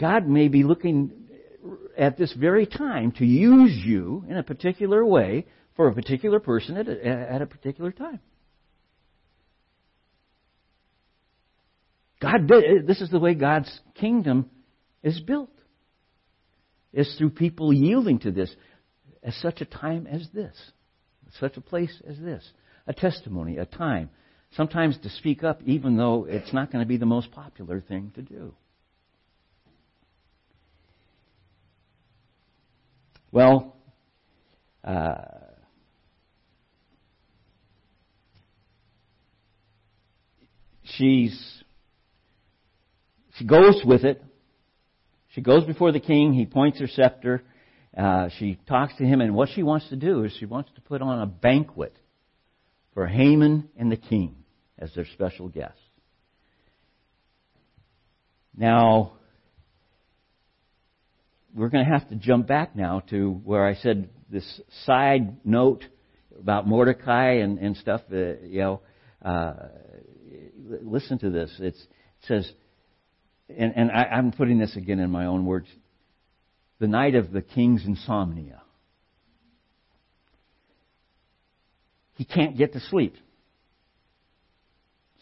[0.00, 1.12] God may be looking
[1.96, 5.46] at this very time to use you in a particular way
[5.76, 8.20] for a particular person at a, at a particular time.
[12.20, 14.50] God did, uh, this is the way God's kingdom
[15.02, 15.50] is built.
[16.92, 18.52] Is through people yielding to this
[19.22, 20.56] at such a time as this,
[21.26, 22.44] at such a place as this.
[22.90, 24.10] A testimony, a time.
[24.56, 28.10] Sometimes to speak up even though it's not going to be the most popular thing
[28.16, 28.52] to do.
[33.30, 33.76] Well,
[34.82, 35.18] uh,
[40.82, 41.62] she's
[43.36, 44.20] she goes with it.
[45.28, 46.32] She goes before the king.
[46.32, 47.44] He points her scepter.
[47.96, 50.80] Uh, she talks to him, and what she wants to do is she wants to
[50.80, 51.96] put on a banquet
[52.94, 54.36] for Haman and the king
[54.78, 55.80] as their special guests.
[58.56, 59.12] Now,
[61.54, 65.84] we're going to have to jump back now to where I said this side note
[66.38, 68.02] about Mordecai and, and stuff.
[68.12, 68.80] Uh, you know,
[69.24, 69.52] uh,
[70.82, 71.50] listen to this.
[71.58, 72.52] It's, it says,
[73.48, 75.66] and, and I, I'm putting this again in my own words
[76.78, 78.59] the night of the king's insomnia.
[82.20, 83.14] He can't get to sleep.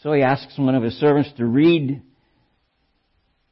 [0.02, 2.02] So he asks one of his servants to read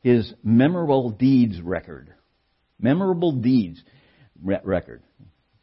[0.00, 2.12] his memorable deeds record.
[2.80, 3.80] Memorable deeds
[4.42, 5.04] record.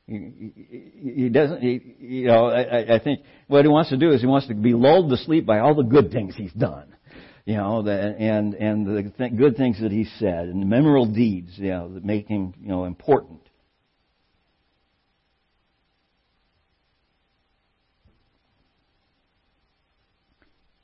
[0.08, 4.28] He, doesn't, he, you know, I, I think what he wants to do is he
[4.28, 6.96] wants to be lulled to sleep by all the good things he's done
[7.46, 11.08] you know, the, and and the th- good things that he said, and the memorable
[11.08, 13.42] deeds, you know, that make him, you know, important.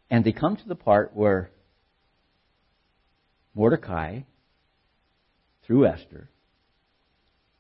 [0.10, 1.52] And they come to the part where
[3.54, 4.22] Mordecai,
[5.66, 6.30] through Esther,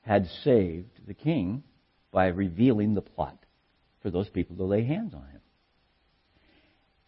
[0.02, 1.64] had saved the king
[2.12, 3.38] by revealing the plot
[4.02, 5.42] for those people to lay hands on him.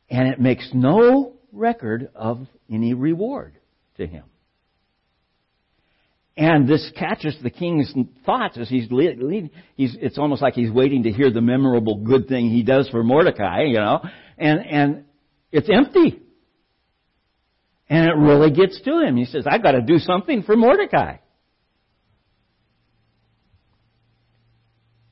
[0.10, 3.54] And it makes no record of any reward.
[3.98, 4.24] to him.
[6.38, 7.94] And this catches the king's
[8.26, 9.50] thoughts as he's leading.
[9.76, 13.04] He's, it's almost like he's waiting to hear the memorable good thing he does for
[13.04, 14.00] Mordecai, you know,
[14.38, 15.04] and, and
[15.52, 16.22] it's empty.
[17.90, 19.18] And it really gets to him.
[19.18, 21.18] He says, I've got to do something for Mordecai.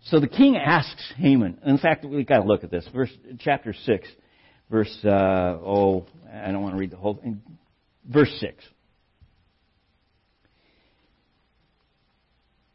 [0.04, 1.60] So the king asks Haman.
[1.66, 2.88] In fact, we've got to look at this.
[2.94, 4.08] Verse, chapter 6,
[4.72, 7.42] verse, uh, oh, I don't want to read the whole thing.
[8.08, 8.64] Verse 6.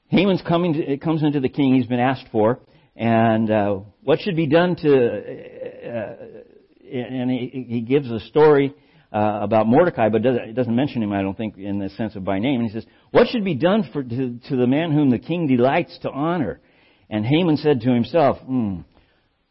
[0.09, 0.75] Haman's coming.
[0.75, 1.75] To, comes into the king.
[1.75, 2.61] He's been asked for,
[2.95, 6.45] and uh, what should be done to?
[6.93, 8.75] And he, he gives a story
[9.13, 11.13] uh, about Mordecai, but doesn't, doesn't mention him.
[11.13, 12.61] I don't think in the sense of by name.
[12.61, 15.47] And he says, "What should be done for to, to the man whom the king
[15.47, 16.61] delights to honor?"
[17.09, 18.81] And Haman said to himself, hmm,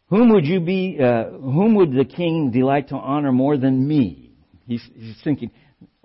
[0.07, 0.97] "Whom would you be?
[0.99, 4.31] Uh, whom would the king delight to honor more than me?"
[4.65, 5.51] He's, he's thinking,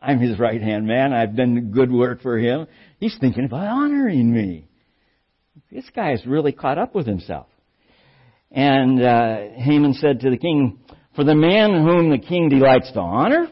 [0.01, 1.13] I'm his right hand man.
[1.13, 2.67] I've done good work for him.
[2.99, 4.69] He's thinking about honoring me.
[5.71, 7.47] This guy is really caught up with himself.
[8.51, 10.79] And uh, Haman said to the king,
[11.19, 13.49] For the man whom the king delights to honor,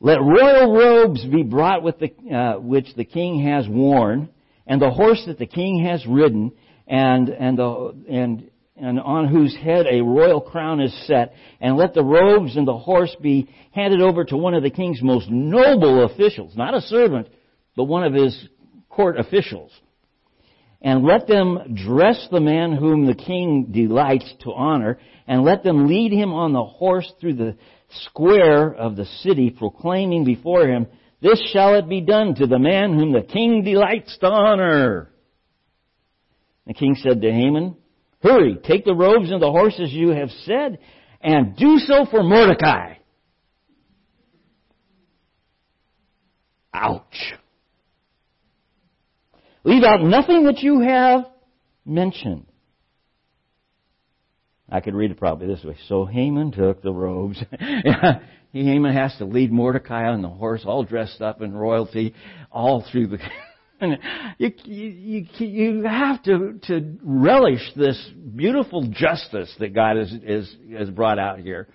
[0.00, 4.28] let royal robes be brought with the, uh, which the king has worn,
[4.66, 6.50] and the horse that the king has ridden,
[6.88, 11.94] and and the and and on whose head a royal crown is set, and let
[11.94, 16.04] the robes and the horse be handed over to one of the king's most noble
[16.04, 17.28] officials, not a servant,
[17.76, 18.48] but one of his
[18.88, 19.70] court officials.
[20.80, 25.88] And let them dress the man whom the king delights to honor, and let them
[25.88, 27.56] lead him on the horse through the
[28.04, 30.86] square of the city, proclaiming before him,
[31.20, 35.10] This shall it be done to the man whom the king delights to honor.
[36.66, 37.76] The king said to Haman,
[38.22, 40.78] Hurry, take the robes and the horses you have said,
[41.20, 42.94] and do so for Mordecai.
[46.72, 47.34] Ouch.
[49.68, 51.26] Leave out nothing that you have
[51.84, 52.46] mentioned.
[54.66, 55.76] I could read it probably this way.
[55.88, 57.38] So Haman took the robes.
[58.52, 62.14] Haman has to lead Mordecai on the horse, all dressed up in royalty,
[62.50, 63.18] all through the
[64.38, 68.02] you, you, you have to, to relish this
[68.34, 71.68] beautiful justice that God has, has, has brought out here.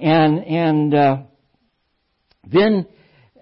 [0.00, 1.16] And, and, uh,
[2.50, 2.86] then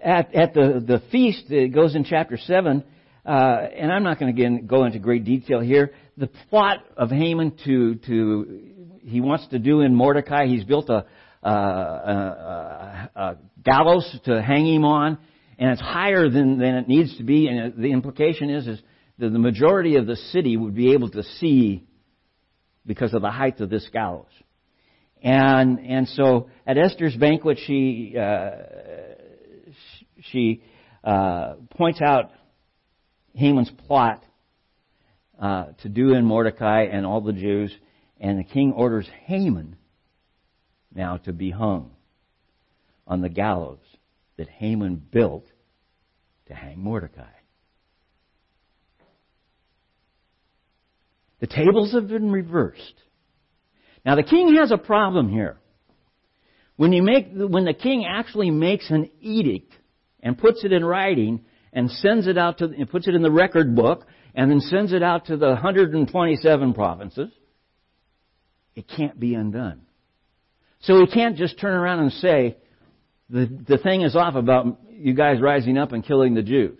[0.03, 2.83] at, at the, the feast, it goes in chapter 7,
[3.25, 5.93] uh, and I'm not going to go into great detail here.
[6.17, 8.61] The plot of Haman to, to,
[9.01, 11.05] he wants to do in Mordecai, he's built a,
[11.43, 15.17] a, a, a gallows to hang him on
[15.57, 17.47] and it's higher than, than it needs to be.
[17.47, 18.81] And the implication is, is
[19.19, 21.83] that the majority of the city would be able to see
[22.85, 24.25] because of the height of this gallows.
[25.23, 28.51] And, and so at Esther's banquet, she, uh,
[30.29, 30.61] she
[31.03, 32.31] uh, points out
[33.35, 34.23] Haman's plot
[35.39, 37.73] uh, to do in Mordecai and all the Jews,
[38.19, 39.75] and the king orders Haman
[40.93, 41.91] now to be hung
[43.05, 43.79] on the gallows
[44.37, 45.45] that Haman built
[46.47, 47.23] to hang Mordecai.
[51.39, 53.03] The tables have been reversed.
[54.05, 55.57] Now the king has a problem here.
[56.77, 59.73] When you make, when the king actually makes an edict
[60.21, 61.45] and puts it in writing
[61.75, 64.93] and sends it out to, and puts it in the record book and then sends
[64.93, 67.29] it out to the 127 provinces,
[68.75, 69.81] it can't be undone.
[70.81, 72.57] So he can't just turn around and say,
[73.29, 76.79] the, the thing is off about you guys rising up and killing the Jews.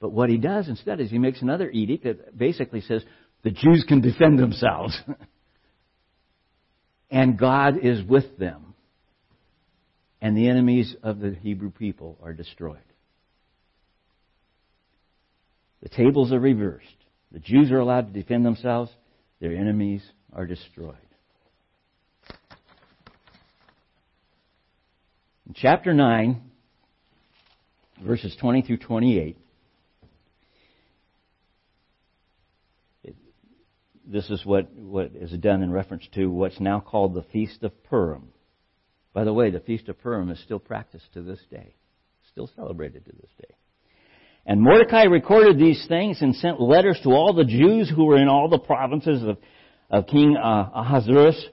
[0.00, 3.04] But what he does instead is he makes another edict that basically says
[3.44, 4.98] the Jews can defend themselves.
[7.10, 8.71] and God is with them.
[10.22, 12.78] And the enemies of the Hebrew people are destroyed.
[15.82, 16.86] The tables are reversed.
[17.32, 18.92] The Jews are allowed to defend themselves.
[19.40, 20.00] Their enemies
[20.32, 20.94] are destroyed.
[25.48, 26.40] In chapter 9,
[28.06, 29.36] verses 20 through 28,
[34.06, 37.82] this is what, what is done in reference to what's now called the Feast of
[37.82, 38.28] Purim.
[39.12, 41.74] By the way, the Feast of Purim is still practiced to this day,
[42.30, 43.54] still celebrated to this day.
[44.46, 48.28] And Mordecai recorded these things and sent letters to all the Jews who were in
[48.28, 49.38] all the provinces of,
[49.90, 51.44] of King uh, Ahasuerus,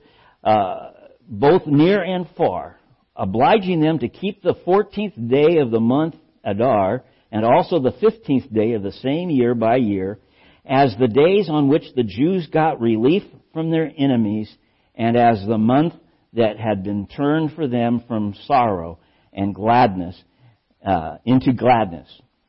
[0.43, 0.91] uh,
[1.27, 2.79] both near and far,
[3.15, 8.51] obliging them to keep the 14th day of the month Adar, and also the 15th
[8.51, 10.17] day of the same year by year,
[10.65, 14.51] as the days on which the Jews got relief from their enemies,
[14.95, 15.93] and as the month
[16.33, 18.99] that had been turned for them from sorrow
[19.33, 20.21] and gladness
[20.85, 22.07] uh, into gladness,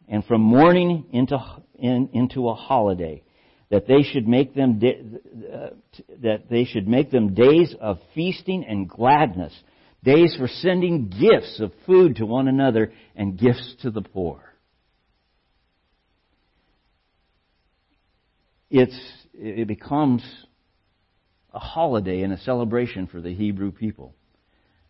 [0.08, 1.38] and from mourning into
[1.74, 3.22] in, into a holiday,
[3.70, 4.80] that they should make them
[5.52, 5.68] uh,
[6.22, 9.52] that they should make them days of feasting and gladness,
[10.04, 14.42] days for sending gifts of food to one another and gifts to the poor.
[18.70, 18.98] It's
[19.34, 20.22] it becomes
[21.52, 24.14] a holiday and a celebration for the Hebrew people.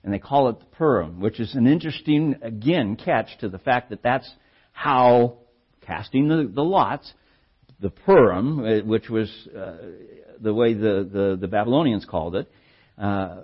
[0.03, 3.91] And they call it the Purim, which is an interesting, again, catch to the fact
[3.91, 4.31] that that's
[4.73, 5.39] how,
[5.87, 7.13] casting the, the lots,
[7.81, 9.77] the Purim, uh, which was uh,
[10.41, 12.51] the way the, the, the, Babylonians called it,
[12.99, 13.41] uh,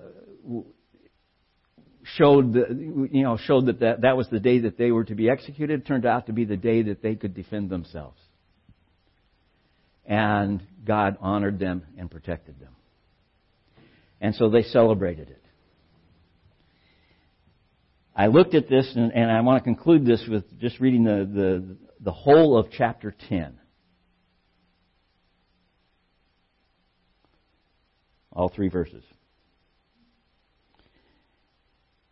[2.14, 5.14] showed the, you know showed that, that that was the day that they were to
[5.14, 5.86] be executed.
[5.86, 8.20] Turned out to be the day that they could defend themselves,
[10.04, 12.76] and God honored them and protected them.
[14.20, 15.42] And so they celebrated it.
[18.14, 21.28] I looked at this, and, and I want to conclude this with just reading the,
[21.30, 23.58] the, the whole of chapter 10.
[28.32, 29.04] All three verses.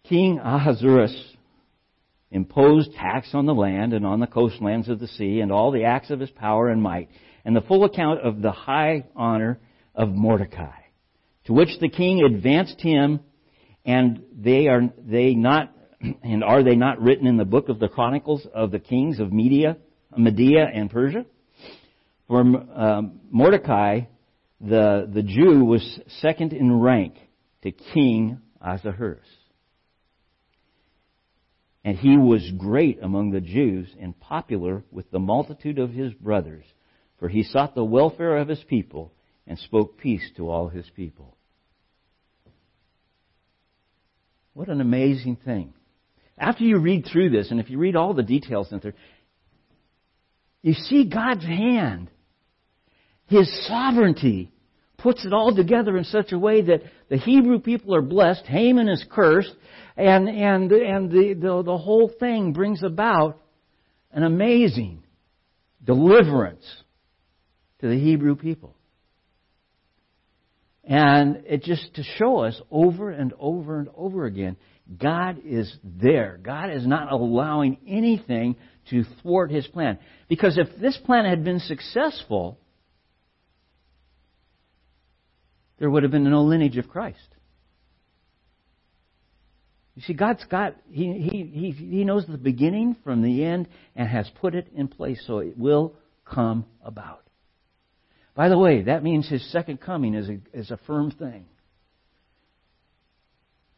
[0.05, 1.14] King Ahasuerus
[2.30, 5.84] imposed tax on the land and on the coastlands of the sea, and all the
[5.84, 7.09] acts of his power and might,
[7.46, 9.59] and the full account of the high honor
[9.94, 10.84] of Mordecai
[11.45, 13.20] to which the king advanced him,
[13.84, 15.74] and they are they not
[16.22, 19.32] and are they not written in the book of the chronicles of the kings of
[19.32, 19.76] Media,
[20.16, 21.26] Media and Persia?
[22.28, 24.01] For um, Mordecai,
[24.61, 27.16] the the Jew, was second in rank
[27.62, 29.26] to King Ahasuerus.
[31.86, 36.64] And he was great among the Jews and popular with the multitude of his brothers,
[37.18, 39.12] for he sought the welfare of his people
[39.47, 41.36] and spoke peace to all his people.
[44.55, 45.74] What an amazing thing.
[46.38, 48.95] After you read through this, and if you read all the details in there,
[50.62, 52.11] you see God's hand.
[53.26, 54.51] His sovereignty
[54.97, 58.88] puts it all together in such a way that the Hebrew people are blessed, Haman
[58.88, 59.55] is cursed,
[59.97, 63.40] and, and, and the, the, the whole thing brings about
[64.12, 65.03] an amazing
[65.84, 66.64] deliverance
[67.80, 68.74] to the Hebrew people.
[70.87, 74.57] And it just to show us over and over and over again,
[74.99, 76.39] God is there.
[76.43, 78.57] God is not allowing anything
[78.91, 79.99] to thwart His plan.
[80.28, 82.59] Because if this plan had been successful,
[85.78, 87.18] there would have been no lineage of Christ.
[89.95, 94.09] You see, God's got, he, he, he, he knows the beginning from the end and
[94.09, 97.24] has put it in place so it will come about.
[98.35, 101.47] By the way, that means his second coming is a, is a firm thing.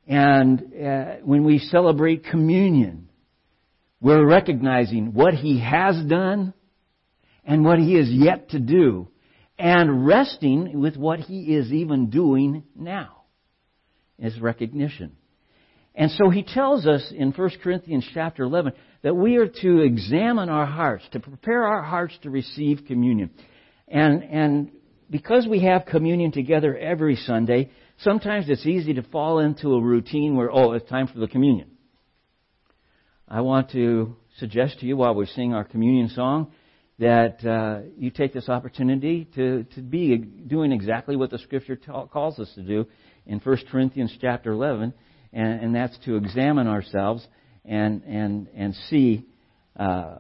[0.07, 3.09] And uh, when we celebrate communion,
[4.00, 6.54] we're recognizing what he has done
[7.44, 9.09] and what he is yet to do,
[9.59, 13.22] and resting with what he is even doing now
[14.18, 15.16] is recognition.
[15.94, 20.48] And so he tells us in 1 Corinthians chapter 11 that we are to examine
[20.48, 23.30] our hearts, to prepare our hearts to receive communion.
[23.89, 24.70] And, and
[25.11, 30.37] because we have communion together every Sunday, sometimes it's easy to fall into a routine
[30.37, 31.70] where, oh, it's time for the communion.
[33.28, 36.53] I want to suggest to you while we sing our communion song
[36.99, 42.07] that uh, you take this opportunity to, to be doing exactly what the Scripture ta-
[42.07, 42.87] calls us to do
[43.26, 44.95] in 1 Corinthians chapter 11,
[45.32, 47.26] and, and that's to examine ourselves
[47.64, 49.26] and, and, and see,
[49.78, 50.16] uh,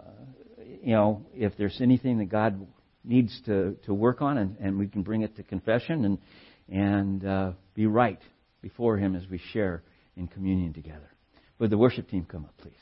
[0.82, 2.66] you know, if there's anything that God
[3.06, 6.18] needs to, to work on, and, and we can bring it to confession and,
[6.68, 8.20] and uh, be right
[8.62, 9.82] before Him as we share
[10.16, 11.10] in communion together.
[11.58, 12.74] Would the worship team come up, please?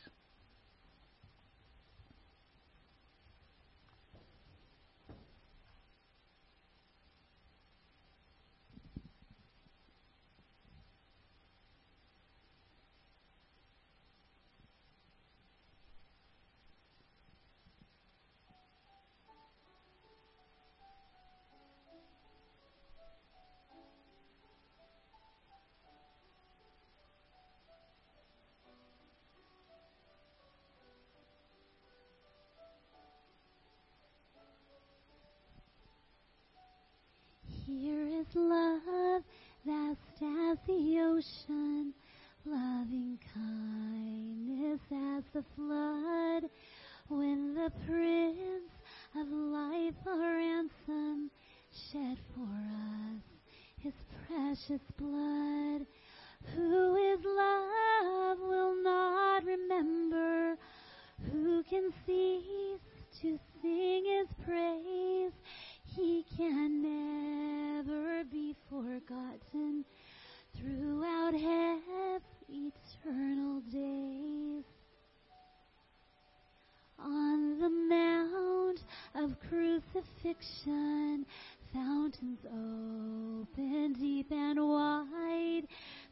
[80.25, 81.27] Crucifixion,
[81.73, 85.67] fountains open deep and wide.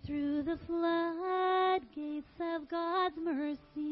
[0.05, 3.92] Through the floodgates of God's mercy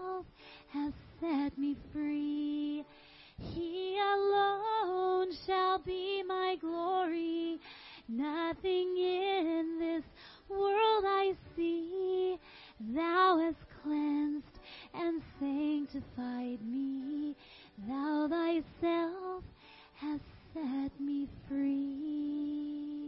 [0.00, 0.26] himself
[0.72, 2.84] has set me free.
[3.38, 7.58] He alone shall be my glory.
[8.08, 10.04] Nothing in this
[10.48, 12.38] world I see.
[12.80, 14.58] Thou hast cleansed
[14.94, 17.36] and sanctified me.
[17.88, 19.44] Thou thyself
[19.96, 20.22] hast
[20.54, 22.99] set me free.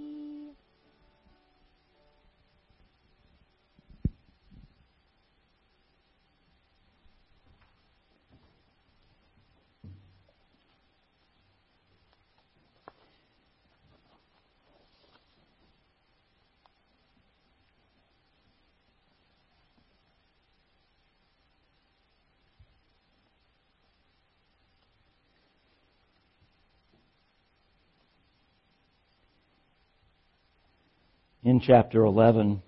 [31.53, 32.62] In chapter 11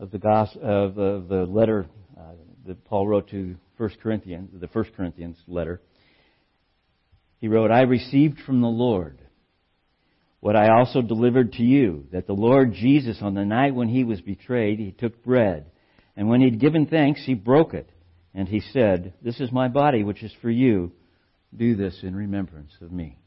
[0.00, 1.86] of the gospel, of the, letter
[2.18, 2.22] uh,
[2.66, 5.82] that Paul wrote to First Corinthians, the First Corinthians letter,
[7.38, 9.20] he wrote, "I received from the Lord
[10.40, 14.04] what I also delivered to you, that the Lord Jesus, on the night when he
[14.04, 15.66] was betrayed, he took bread,
[16.16, 17.90] and when he'd given thanks, he broke it,
[18.32, 20.92] and he said, "This is my body, which is for you.
[21.54, 23.18] Do this in remembrance of me."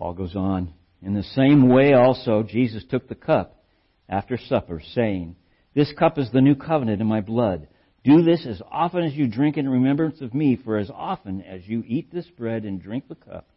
[0.00, 0.72] Paul goes on.
[1.02, 3.62] In the same way also, Jesus took the cup
[4.08, 5.36] after supper, saying,
[5.74, 7.68] This cup is the new covenant in my blood.
[8.02, 11.68] Do this as often as you drink in remembrance of me, for as often as
[11.68, 13.50] you eat this bread and drink the cup,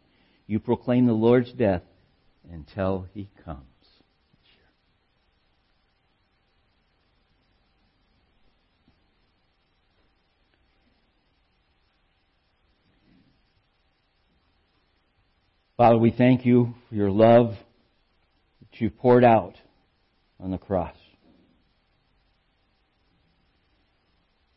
[0.46, 1.80] you proclaim the Lord's death
[2.52, 3.73] until he comes.
[15.76, 17.56] Father, we thank you for your love
[18.60, 19.54] that you poured out
[20.38, 20.94] on the cross.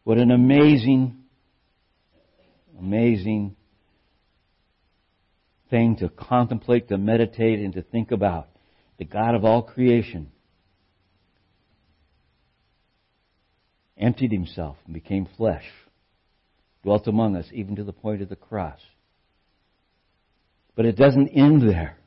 [0.03, 1.17] What an amazing,
[2.79, 3.55] amazing
[5.71, 8.47] thing to contemplate, to meditate, and to think about.
[8.99, 10.31] The God of all creation
[13.97, 15.65] emptied himself and became flesh,
[16.83, 18.79] dwelt among us even to the point of the cross.
[20.77, 21.97] But it doesn't end there.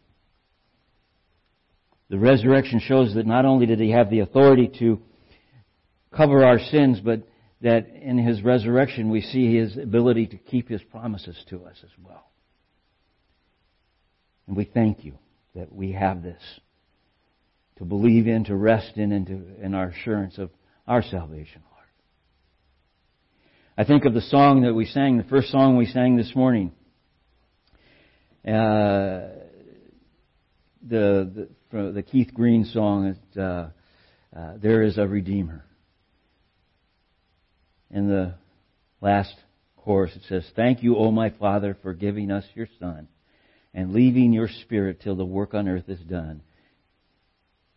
[2.09, 5.01] The resurrection shows that not only did he have the authority to
[6.16, 7.23] cover our sins, but
[7.62, 11.91] that in his resurrection we see his ability to keep his promises to us as
[12.03, 12.31] well.
[14.47, 15.14] And we thank you
[15.57, 16.41] that we have this
[17.79, 20.51] to believe in, to rest in, and to, in our assurance of
[20.87, 21.87] our salvation, Lord.
[23.77, 26.73] I think of the song that we sang, the first song we sang this morning.
[28.47, 29.28] Uh,
[30.82, 33.68] the, the, the Keith Green song, uh, uh,
[34.62, 35.64] There is a Redeemer.
[37.91, 38.34] In the
[39.01, 39.34] last
[39.76, 43.09] chorus it says, Thank you, O my Father, for giving us your Son
[43.74, 46.43] and leaving your Spirit till the work on earth is done.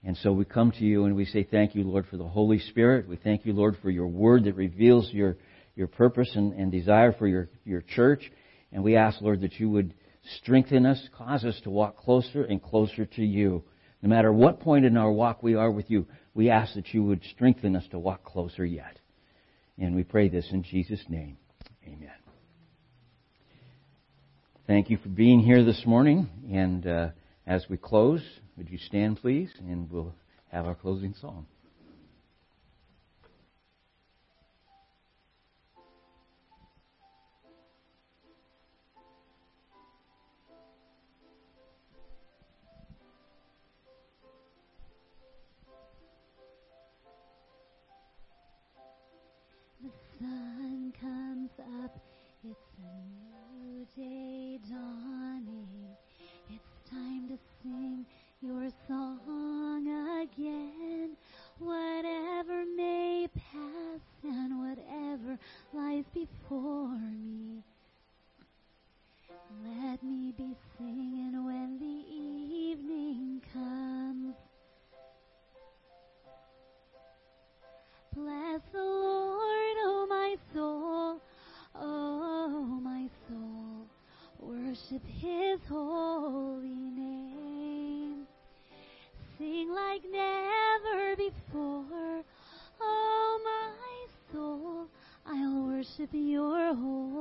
[0.05, 2.59] And so we come to you and we say thank you, Lord, for the Holy
[2.59, 3.07] Spirit.
[3.07, 5.37] We thank you, Lord, for your word that reveals your,
[5.75, 8.31] your purpose and, and desire for your, your church.
[8.71, 9.93] And we ask, Lord, that you would
[10.37, 13.63] strengthen us, cause us to walk closer and closer to you.
[14.01, 17.03] No matter what point in our walk we are with you, we ask that you
[17.03, 18.99] would strengthen us to walk closer yet.
[19.77, 21.37] And we pray this in Jesus' name.
[21.85, 22.11] Amen.
[24.67, 26.29] Thank you for being here this morning.
[26.51, 27.09] And uh,
[27.45, 28.21] as we close,
[28.57, 29.51] would you stand, please?
[29.59, 30.15] And we'll
[30.51, 31.47] have our closing song.
[53.95, 55.67] Day dawning.
[56.49, 58.05] It's time to sing
[58.41, 59.87] your song
[60.21, 61.15] again.
[61.59, 65.37] Whatever may pass and whatever
[65.73, 67.61] lies before me.
[69.63, 74.35] Let me be singing when the evening comes.
[78.15, 79.22] Bless the Lord,
[84.83, 88.27] Worship his holy name.
[89.37, 92.23] Sing like never before,
[92.81, 94.87] oh my soul.
[95.25, 97.12] I'll worship your holy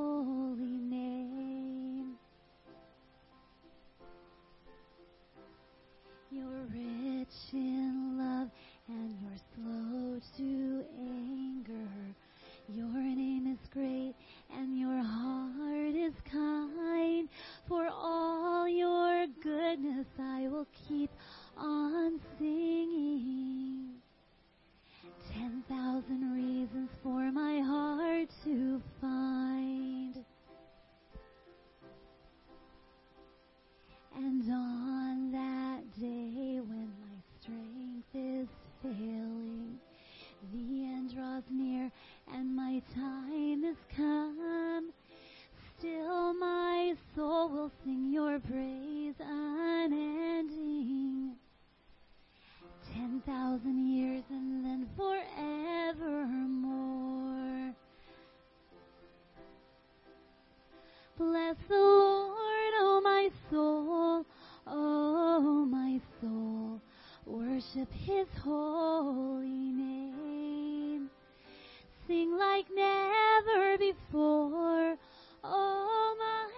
[72.42, 74.96] like never before,
[75.44, 76.50] oh my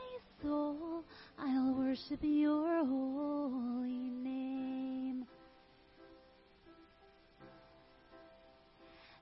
[0.42, 1.04] soul.
[1.38, 5.26] I'll worship your holy name.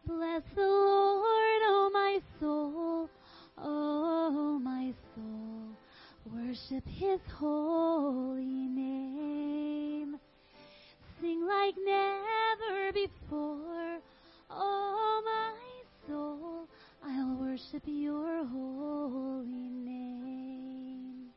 [0.07, 3.11] Bless the Lord, oh my soul,
[3.59, 5.77] oh my soul.
[6.33, 10.17] Worship his holy name.
[11.21, 12.32] Sing like never
[17.73, 21.31] worship your holy name.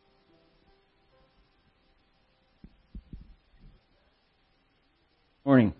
[5.45, 5.73] Morning.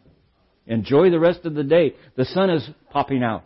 [0.67, 1.95] Enjoy the rest of the day.
[2.15, 3.43] The sun is popping out.